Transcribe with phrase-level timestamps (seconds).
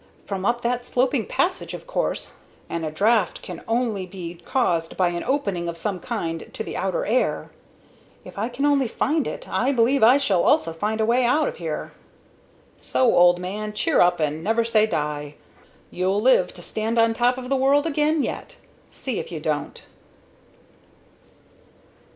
[0.25, 5.09] From up that sloping passage, of course, and a draught can only be caused by
[5.09, 7.51] an opening of some kind to the outer air.
[8.25, 11.47] If I can only find it, I believe I shall also find a way out
[11.47, 11.91] of here.
[12.79, 15.35] So, old man, cheer up and never say die!
[15.91, 18.57] You'll live to stand on top of the world again, yet
[18.89, 19.83] see if you don't!"